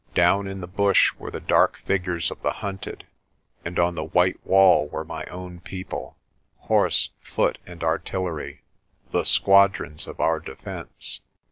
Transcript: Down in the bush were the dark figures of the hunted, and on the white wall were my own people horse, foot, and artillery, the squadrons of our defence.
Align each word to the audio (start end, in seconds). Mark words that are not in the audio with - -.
Down 0.15 0.47
in 0.47 0.61
the 0.61 0.67
bush 0.67 1.13
were 1.19 1.29
the 1.29 1.39
dark 1.39 1.77
figures 1.85 2.31
of 2.31 2.41
the 2.41 2.53
hunted, 2.53 3.05
and 3.63 3.77
on 3.77 3.93
the 3.93 4.03
white 4.05 4.43
wall 4.43 4.87
were 4.87 5.03
my 5.05 5.25
own 5.25 5.59
people 5.59 6.17
horse, 6.61 7.11
foot, 7.19 7.59
and 7.67 7.83
artillery, 7.83 8.63
the 9.11 9.23
squadrons 9.23 10.07
of 10.07 10.19
our 10.19 10.39
defence. 10.39 11.19